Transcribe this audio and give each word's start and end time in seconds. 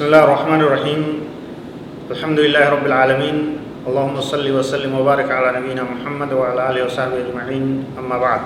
بسم 0.00 0.08
الله 0.08 0.24
الرحمن 0.24 0.60
الرحيم 0.64 1.00
الحمد 2.08 2.38
لله 2.40 2.64
رب 2.72 2.84
العالمين 2.88 3.36
اللهم 3.84 4.16
صل 4.24 4.40
وسلم 4.48 4.88
وبارك 4.96 5.28
على 5.28 5.60
نبينا 5.60 5.84
محمد 5.84 6.32
وعلى 6.32 6.60
اله 6.72 6.88
وصحبه 6.88 7.20
اجمعين 7.28 7.84
اما 8.00 8.16
بعد 8.16 8.40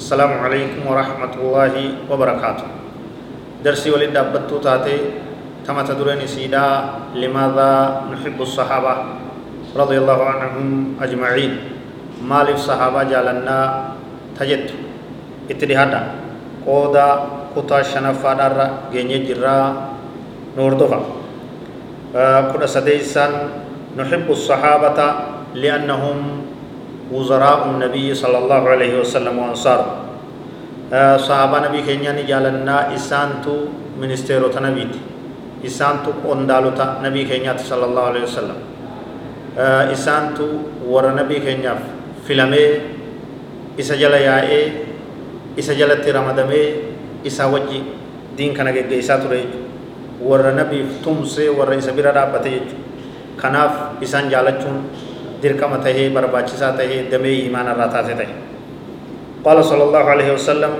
السلام 0.00 0.32
عليكم 0.40 0.80
ورحمه 0.88 1.32
الله 1.36 1.74
وبركاته 2.08 2.68
درسي 3.60 3.92
ولد 3.92 4.16
ابتو 4.16 4.56
تاتي 4.64 4.96
تما 5.68 5.84
تدرني 5.84 6.24
سيدا 6.24 6.64
لماذا 7.12 7.72
نحب 8.16 8.40
الصحابه 8.40 8.94
رضي 9.76 9.96
الله 10.00 10.20
عنهم 10.32 10.96
اجمعين 10.96 11.52
مالف 12.24 12.56
صحابه 12.56 13.04
جالنا 13.04 13.58
تجد 14.40 14.72
اتدهادا 15.52 16.00
قودا 16.64 17.08
كتا 17.52 17.78
شنفا 17.84 18.32
دار 18.32 18.56
جنيه 18.96 19.28
جرا 20.56 20.62
نوردفا 20.62 21.00
كنا 22.50 22.66
سديسا 22.66 23.26
نحب 23.96 24.30
الصحابة 24.30 24.98
لأنهم 25.54 26.16
وزراء 27.12 27.70
النبي 27.70 28.14
صلى 28.14 28.38
الله 28.38 28.62
عليه 28.68 29.00
وسلم 29.00 29.38
وأنصاره 29.38 29.86
صحابة 31.16 31.56
نبي 31.68 31.82
كينيا 31.82 32.12
نجالنا 32.12 32.94
إسانتو 32.94 33.56
منستيرو 34.00 34.48
تنبيت. 34.50 34.94
إسانتو 35.66 36.10
قندالو 36.26 36.70
نبي 37.02 37.24
كينيا 37.24 37.54
صلى 37.58 37.84
الله 37.84 38.04
عليه 38.10 38.22
وسلم. 38.26 38.58
إسانتو 39.94 40.46
ور 40.86 41.04
نبي 41.14 41.38
كينيا 41.38 41.74
فيلمي 42.26 42.66
إسا 43.78 43.94
جل 43.94 44.14
يائي 44.14 44.62
إسا 45.58 45.74
جلت 45.74 46.06
رمضمي 46.08 46.62
إسا 47.26 47.44
وجي 47.44 47.80
دين 48.38 48.54
كان 48.54 48.66
إسا 48.70 49.16
تريجو 49.22 49.69
warra 50.20 50.52
nabiif 50.52 51.00
tumsee 51.04 51.48
warra 51.48 51.74
isa 51.80 51.92
bira 51.96 52.12
dhaabbate 52.12 52.50
jechuudha 52.50 52.88
kanaaf 53.40 54.02
isaan 54.04 54.28
jaalachuun 54.28 54.78
dirqama 55.42 55.80
tahee 55.80 56.12
barbaachisaa 56.12 56.76
tahee 56.76 57.08
damee 57.12 57.48
imaana 57.48 57.72
irraa 57.76 57.88
taate 57.96 58.14
tahe 58.20 58.34
قال 59.40 59.64
صلى 59.64 59.84
الله 59.88 60.04
عليه 60.04 60.28
وسلم 60.36 60.72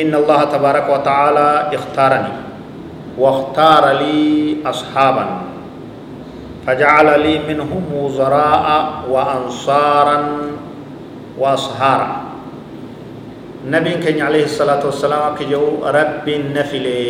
إن 0.00 0.08
الله 0.14 0.40
تبارك 0.44 0.86
وتعالى 0.88 1.48
اختارني 1.76 2.32
واختار 3.18 3.84
لي 4.00 4.56
أصحابا 4.64 5.26
فجعل 6.66 7.08
لي 7.20 7.34
منهم 7.48 7.84
وزراء 7.92 8.66
وأنصارا 9.12 10.18
وأصهارا 11.38 12.08
نبي 13.68 13.92
كان 14.00 14.20
عليه 14.20 14.44
الصلاة 14.44 14.80
والسلام 14.86 15.34
كجو 15.36 15.84
رب 15.84 16.26
النفلي 16.28 17.04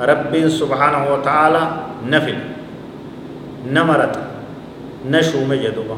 ربين 0.00 0.48
سبحانه 0.52 1.02
وتعالى 1.12 1.62
نفل 2.04 2.38
نمرت 3.72 4.14
نشوم 5.08 5.50
جدوبا. 5.54 5.96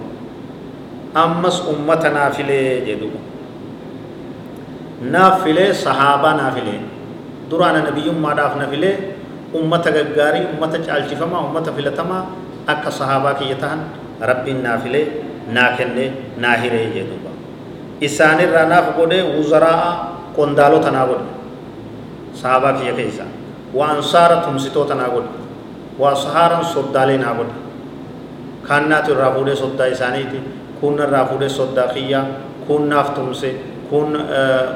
أمس 1.16 1.56
أمة 1.66 2.02
نافلة 2.14 2.62
جدوبا. 2.86 3.20
نافلة 5.02 5.72
صحابة 5.72 6.30
نافلة. 6.36 6.76
درانا 7.50 7.90
نبي 7.90 8.06
ما 8.12 8.34
داف 8.38 8.56
نافلة 8.56 8.92
أمة 9.56 9.86
غاري 10.16 10.40
أمة 10.54 10.74
چالچفما 10.86 11.36
أمة 11.48 11.66
فلتما 11.74 12.18
أكا 12.68 12.90
صحابة 12.90 13.32
كي 13.32 13.50
يتهن. 13.50 13.80
ربين 14.22 14.62
نافلة 14.62 15.02
ناكنة 15.50 16.10
ناهرة 16.38 16.82
جدوبا. 16.94 17.32
إسان 18.04 18.38
الرناف 18.40 19.00
قده 19.00 19.24
وزراء 19.38 19.82
قندالو 20.36 20.78
تناود 20.78 21.20
صحابة 22.36 22.68
كي 22.78 22.86
يكيسان 22.92 23.30
وأنصار 23.74 24.42
تمسيتوتا 24.46 24.94
ناغود 24.94 25.26
وأصهارا 25.98 26.62
صدالي 26.62 27.16
ناغود 27.16 27.50
كانات 28.68 29.08
الرافودة 29.08 29.54
صدا 29.54 29.92
إسانيتي 29.92 30.40
كون 30.80 31.00
الرافودة 31.00 31.48
صدا 31.48 31.92
خيا 31.92 32.20
كون 32.68 32.88
ناف 32.88 33.16
تمسي 33.16 33.52
كون 33.90 34.16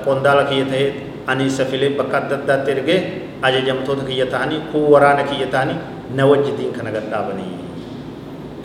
قندالا 0.07 0.43
كي 0.49 0.65
يتهيت 0.65 0.93
أني 1.29 1.49
سفلي 1.49 1.89
بكات 1.99 2.23
دادا 2.33 2.65
ترغي 2.65 2.97
أجا 3.45 3.61
جمتوتا 3.61 4.05
كي 4.09 4.19
يتهاني 4.19 4.73
كو 4.73 4.79
ورانا 4.93 5.23
كي 5.23 5.43
يتهاني 5.45 5.75
نوجه 6.17 6.53
دين 6.59 6.73
كنغت 6.77 7.07
دابني. 7.13 7.49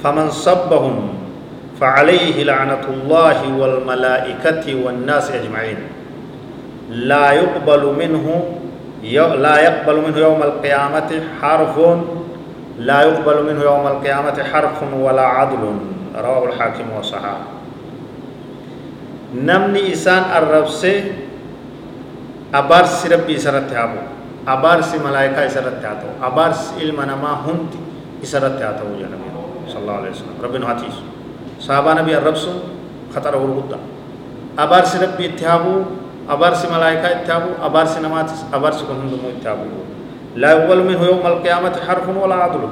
فمن 0.04 0.30
صبهم 0.30 0.96
فعليه 1.82 2.44
لعنة 2.44 2.86
الله 2.90 3.40
والملائكة 3.60 4.66
والناس 4.86 5.32
أجمعين. 5.32 5.80
لا 6.90 7.32
يقبل 7.32 7.84
منه 8.00 8.26
لا 9.04 9.56
يقبل 9.60 9.96
منه 10.08 10.18
يوم 10.18 10.44
القيامة 10.44 11.12
حرف 11.42 11.76
لا 12.80 13.02
يقبل 13.02 13.38
منه 13.54 13.62
يوم 13.62 13.88
القيامة 13.88 14.44
حرف 14.44 14.80
ولا 14.94 15.22
عدل. 15.22 15.64
رواه 16.18 16.46
الحاكم 16.50 16.88
وصححه. 17.00 17.38
نمني 19.36 19.94
إنسان 19.94 20.24
الربس 20.38 20.88
أبارس 22.54 23.06
ربي 23.12 23.38
سرت 23.38 23.70
هابو 23.74 24.02
أبارس 24.48 24.96
ملائكة 24.96 25.48
سرت 25.48 25.86
هاتو 25.86 26.10
أبارس 26.24 26.74
علم 26.80 26.96
نما 26.96 27.34
هند 27.46 27.72
سرت 28.24 28.62
هاتو 28.62 28.98
يا 28.98 29.12
نبي 29.12 29.30
صلى 29.68 29.82
الله 29.82 29.94
عليه 29.94 30.10
وسلم. 30.10 30.36
ربنا 30.44 30.72
هاتيس 30.72 30.98
صحابة 31.60 31.94
نبي 31.94 32.18
الربس 32.18 32.48
خطر 33.16 33.34
ورغدا 33.38 33.78
أبارس 34.60 34.96
ربي 34.96 35.26
اتهابو 35.26 35.76
abarsi 36.28 36.68
malaayikaa 36.68 37.12
itti 37.22 37.32
habu 37.32 37.50
abarsi 37.64 38.00
namaatis 38.04 38.44
abarsi 38.52 38.84
kun 38.88 38.98
hundumuu 39.02 39.32
itti 39.36 39.48
habu 39.48 39.66
laa 40.36 40.54
yuqbalu 40.60 40.84
minhu 40.84 41.04
yawma 41.10 41.28
alqiyaamati 41.40 41.80
harfun 41.88 42.16
walaa 42.24 42.52
adlu 42.52 42.68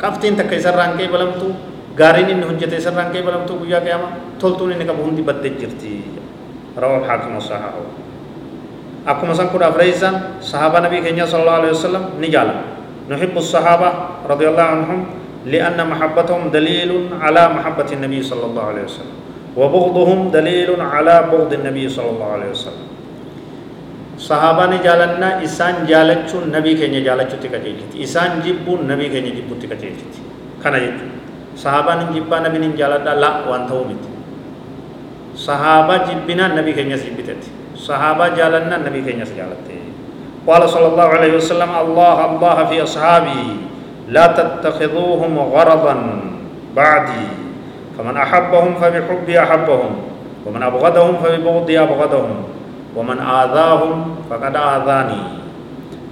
qabxiin 0.00 0.36
takka 0.36 0.54
isarraan 0.60 0.94
qeebalamtu 1.00 1.46
gaariin 1.96 2.28
inni 2.36 2.44
hojjete 2.46 2.76
isarraan 2.76 3.08
qeebalamtu 3.14 3.52
guyyaa 3.64 3.80
qiyaama 3.80 4.08
toltuun 4.40 4.72
inni 4.76 4.84
qabu 4.84 5.02
hundi 5.08 5.22
baddee 5.24 5.56
jirti 5.60 5.92
rawaa 6.76 7.00
alxaakim 7.00 7.32
wasahahu 7.40 7.82
akkuma 9.08 9.32
san 9.34 9.48
kudha 9.48 9.72
afreeysan 9.72 10.14
sahaaba 10.44 10.84
nabii 10.84 11.00
keenya 11.00 11.26
sala 11.26 11.42
allahu 11.42 11.58
alayhi 11.64 11.74
wasalam 11.78 12.04
ni 12.20 12.28
jaalama 12.28 12.62
nuhibbu 13.08 13.38
الصحابة 13.38 13.88
رضي 14.26 14.46
الله 14.50 14.66
عنهم 14.74 15.00
لأن 15.46 15.78
محبتهم 15.78 16.50
دليل 16.50 16.90
على 17.22 17.42
محبة 17.54 17.88
النبي 17.92 18.18
صلى 18.22 18.44
الله 18.50 18.64
عليه 18.66 18.84
وسلم 18.90 19.16
وبغضهم 19.56 20.30
دليل 20.36 20.76
على 20.76 21.14
بغض 21.32 21.52
النبي 21.52 21.88
صلى 21.88 22.10
الله 22.12 22.28
عليه 22.36 22.50
وسلم. 22.52 22.86
صحابة 24.16 24.80
جالنا 24.84 25.44
إسان 25.44 25.84
جالچون 25.88 26.52
نبي 26.52 26.72
كنيا 26.76 27.00
جالچو 27.04 27.36
تكجيلت 27.40 27.96
إسان 28.00 28.40
جيبون 28.44 28.88
نبي 28.88 29.08
كنيا 29.12 29.32
جيبو 29.36 29.60
تكجيلت 29.60 30.12
كنا 30.64 30.78
يجو 30.80 31.08
صحابة 31.56 31.92
نجيبا 32.04 32.36
نبي 32.48 32.58
نجالتا 32.76 33.12
لا 33.16 33.48
وانتو 33.48 33.80
مت 33.88 34.04
صحابة 35.36 35.94
جيبنا 36.08 36.56
نبي 36.56 36.72
كنيا 36.76 36.96
جيبتت 36.96 37.42
صحابة 37.76 38.24
جالنا 38.36 38.76
نبي 38.88 39.00
كنيا 39.04 39.24
جالت 39.24 39.68
قال 40.48 40.62
صلى 40.68 40.86
الله 40.92 41.08
عليه 41.16 41.32
وسلم 41.36 41.70
الله 41.84 42.16
الله 42.30 42.56
في 42.68 42.76
أصحابي 42.82 43.44
لا 44.08 44.26
تتخذوهم 44.36 45.34
غرضا 45.38 45.94
بعدي. 46.76 47.45
فمن 47.98 48.16
أحبهم 48.16 48.74
فبحبي 48.80 49.34
أحبهم 49.40 49.92
ومن 50.46 50.62
أبغضهم 50.62 51.14
فببغضي 51.16 51.80
أبغضهم 51.80 52.36
ومن 52.96 53.18
آذاهم 53.18 54.16
فقد 54.30 54.54
آذاني 54.56 55.22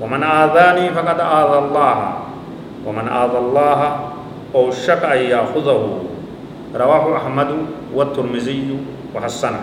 ومن 0.00 0.22
آذاني 0.22 0.84
فقد 0.90 1.19
آذى 1.20 1.58
الله 1.58 1.96
ومن 2.86 3.06
آذى 3.08 3.38
الله 3.38 3.81
أوشك 4.54 5.02
أن 5.04 5.19
يأخذه. 5.19 5.82
رواه 6.75 7.04
أحمد 7.16 7.50
والترمذي 7.94 8.78
وحسنه. 9.14 9.62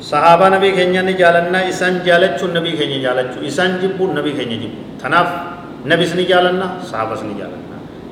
صحابة 0.00 0.48
نبي 0.48 0.70
كينيا 0.70 1.02
نجالنا 1.02 1.68
إسان 1.68 2.06
جالتشو 2.06 2.54
نبي 2.54 2.78
كينيا 2.78 3.02
جالتشو 3.02 3.42
إسان 3.42 3.82
جبو 3.82 4.14
نبي 4.14 4.32
كينيا 4.38 4.58
جبو. 4.62 5.02
تناف 5.02 5.28
نبي 5.82 6.04
سني 6.06 6.24
جالنا 6.30 6.86
صحابة 6.86 7.14
سني 7.18 7.34
جالنا 7.34 7.65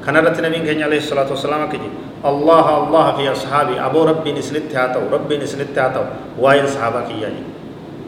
كان 0.04 0.16
رت 0.20 0.36
نبي 0.44 0.58
كينيا 0.66 0.84
عليه 0.88 1.00
الصلاة 1.04 1.28
والسلام 1.32 1.62
كجي 1.72 1.88
الله 2.30 2.66
الله 2.84 3.06
في 3.16 3.24
أصحابي 3.32 3.74
أبو 3.88 4.00
ربي 4.04 4.30
نسلت 4.36 4.68
هاتو 4.76 5.00
ربي 5.12 5.34
نسلت 5.42 5.72
هاتو 5.78 6.04
واين 6.42 6.66
صحابة 6.68 7.00
كيا 7.08 7.28
جي 7.34 7.42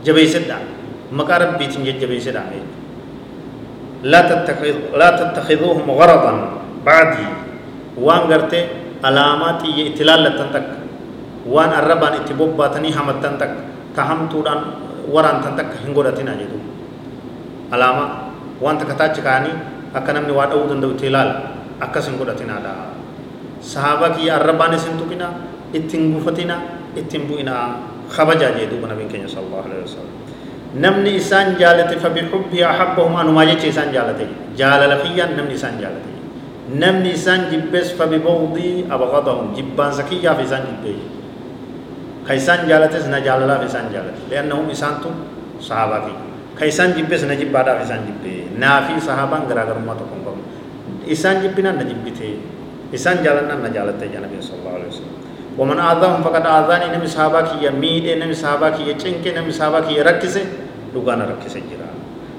جبي 0.04 0.26
سدا 0.28 0.58
مكا 1.12 1.36
ربي 1.42 1.66
تنجي 1.72 1.92
جبي 2.00 2.20
سدا 2.20 2.42
لا 4.12 4.20
تتخذ 4.30 4.76
لا 5.00 5.08
تتخذوهم 5.20 5.86
غرضا 5.98 6.32
بعدي 6.86 7.26
وان 8.06 8.22
غرتي 8.30 8.60
علامات 9.04 9.62
ائتلال 9.64 10.20
لتنتك 10.24 10.66
وان 11.54 11.70
الربان 11.80 12.12
اتبوباتني 12.20 12.88
همتن 12.96 13.34
تك 13.40 13.52
تهمتودان 13.96 14.60
وران 15.14 15.36
تنتك 15.44 15.70
هنغورتنا 15.84 16.32
جدو 16.40 16.58
علامه 17.72 18.06
وان 18.62 18.74
تكتاچ 18.80 19.16
كاني 19.26 19.52
waa 19.96 20.46
dha'uu 20.50 20.68
danda'utti 20.68 21.06
ilaala 21.08 21.55
akkas 21.80 22.08
hin 22.08 22.16
godhatinaadha 22.20 22.72
sahaabaa 23.60 24.14
kiyya 24.16 24.38
arrabaan 24.40 24.74
isin 24.78 24.96
tuqina 25.00 25.28
ittiin 25.72 26.14
gufatina 26.14 26.56
ittiin 26.96 27.26
bu'ina 27.28 27.54
kabajaa 28.08 28.54
jee 28.56 28.68
nabiin 28.70 29.08
keenya 29.08 29.28
sallallahu 29.28 29.66
alaihi 29.68 29.82
wasallam 29.84 30.14
namni 30.76 31.16
isaan 31.16 31.56
jaalate 31.60 31.96
fabixubbi 31.96 32.62
ahabbahum 32.64 33.16
anumaa 33.16 33.46
jecha 33.48 33.68
isaan 33.72 33.90
jaalate 33.92 34.28
jaalala 34.56 35.00
kiyyaan 35.04 35.36
namni 35.36 35.54
isaan 35.56 35.80
jaalate 35.80 36.10
namni 36.82 37.14
isaan 37.16 37.48
jibbees 37.50 37.94
fabibawdii 37.98 38.86
abgadahum 38.90 39.54
jibbaansa 39.56 40.02
kiyyaaf 40.10 40.40
isaan 40.42 40.66
jibbee 40.68 40.98
ka 42.26 42.34
isaan 42.34 42.66
jaalates 42.68 43.06
na 43.06 43.22
jaalalaaf 43.22 43.64
isaan 43.64 43.88
jaalate 43.94 44.20
liannahum 44.30 44.66
isaantu 44.70 45.10
sahaabaa 45.62 46.00
kiyya 46.06 46.22
ka 46.58 46.64
isaan 46.64 46.96
jibbees 46.98 47.22
na 47.28 47.36
jibbaadhaaf 47.38 47.84
isaan 47.86 48.02
jibbee 48.08 48.50
naa 48.58 48.82
fi 48.88 48.98
sahaabaan 49.00 49.46
garaagarummaa 49.46 49.96
tokko 50.00 50.14
hin 50.18 50.24
qabu 50.26 50.40
isaan 51.06 51.42
jibbinaan 51.42 51.76
na 51.80 51.84
jibbite 51.84 52.38
isaan 52.92 53.22
jaalannaan 53.24 53.62
na 53.62 53.70
jaalatte 53.76 54.06
jaa 54.12 54.22
nabiin 54.24 54.42
sallallahu 54.42 54.76
alaihi 54.78 54.92
wasallam. 54.94 55.16
ومن 55.56 55.78
آذاهم 55.80 56.20
فقد 56.20 56.44
آذاني 56.44 56.86
نمي 56.92 57.08
صحابة 57.08 57.40
كي 57.56 57.64
ميد 57.72 58.20
نمي 58.20 58.36
صحابة 58.36 58.76
كي 58.76 58.92
چنك 59.00 59.24
نمي 59.24 59.52
صحابة 59.56 59.88
كي 59.88 59.96
ركسه 60.04 60.44
لغانا 60.92 61.24
ركسه 61.32 61.64
جرا 61.64 61.90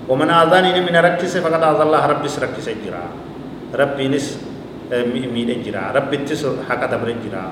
ومن 0.05 0.29
آذاني 0.29 0.69
نمي 0.77 0.91
نركسه 0.93 1.41
فقد 1.41 1.61
آذ 1.65 1.79
الله 1.81 2.01
ربي 2.13 2.29
سركسه 2.29 2.77
جرا 2.85 3.03
ربي 3.73 4.05
نس 4.13 4.27
ميد 5.33 5.49
جرا 5.65 5.97
ربي 5.97 6.17
تس 6.29 6.45
حق 6.69 6.81
دبر 6.93 7.09
جرا 7.25 7.43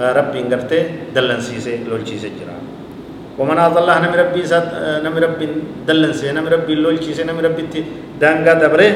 ربي 0.00 0.38
انگرته 0.40 0.80
دلن 1.12 1.40
سيسه 1.44 1.84
لول 1.84 2.08
چيسه 2.08 2.32
جرا 2.40 2.56
ومن 3.36 3.58
آذ 3.60 3.76
الله 3.76 3.94
نمي 4.08 4.16
ربي 4.24 4.40
سات 4.48 4.66
نمي 5.04 5.20
ربي 5.20 5.46
دلن 5.84 6.12
سي 6.16 6.32
نمي 6.32 6.48
ربي 6.48 6.74
لول 6.80 6.96
چيسه 7.04 7.28
نمي 7.28 7.44
ربي 7.44 7.62
دانگا 8.16 8.56
دبره 8.56 8.88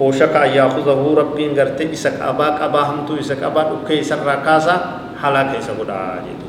وشك 0.00 0.32
أن 0.32 0.50
يأخذه 0.56 1.00
ربي 1.20 1.42
انغرتي 1.52 1.92
إسك 1.92 2.16
أبا 2.24 2.48
قبا 2.56 2.80
همتو 2.88 3.20
إسك 3.20 3.36
أبا 3.44 3.62
دكي 3.84 4.00
إسر 4.00 4.24
راكاسا 4.24 4.74
حلاك 5.20 5.60
إسا 5.60 5.76
قدا 5.76 6.24
جيتو 6.24 6.48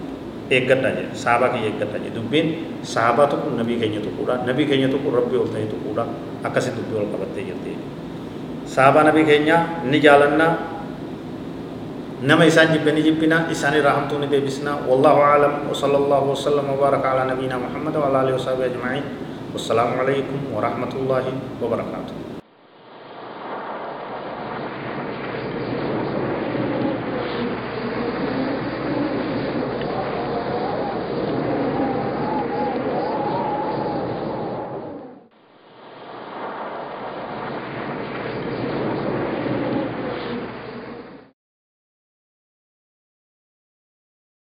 sahabaa 1.16 1.48
kiyya 1.56 1.72
eeggadha 1.72 1.96
jedhe 1.96 2.12
dubbiin 2.12 2.48
sahabaa 2.84 3.28
tokko 3.32 3.56
nabii 3.56 3.80
keenya 3.80 4.04
tokkodha 4.04 4.44
nabii 4.44 4.68
keenya 4.68 4.92
tokko 4.92 5.08
rabbii 5.16 5.40
ol 5.40 5.48
ta'e 5.48 5.64
tokkodha 5.64 6.04
akkasi 6.44 6.76
dubbii 6.76 7.00
ol 7.00 7.08
qabattee 7.08 7.48
jirti 7.48 7.72
sahabaa 8.68 9.08
nabii 9.08 9.24
keenya 9.24 9.80
ni 9.88 10.04
jaalanna 10.04 10.48
nama 12.28 12.44
isaan 12.44 12.76
jibbe 12.76 12.92
ni 12.92 13.00
jibbina 13.00 13.48
isaan 13.48 13.80
irraa 13.80 13.96
hamtuu 13.96 14.20
ni 14.20 14.28
deebisna 14.28 14.76
wallahu 14.84 15.24
aalam 15.24 15.54
وصلى 15.72 15.98
الله 16.04 16.22
وسلم 16.36 16.66
وبارك 16.76 17.04
على 17.06 17.32
نبينا 17.32 17.56
محمد 17.56 17.96
وعلى 17.96 18.18
اله 18.22 18.34
وصحبه 18.36 18.66
اجمعين 18.76 19.04
والسلام 19.56 19.90
عليكم 20.04 20.38
ورحمه 20.52 20.92
الله 21.00 21.26
وبركاته 21.64 22.14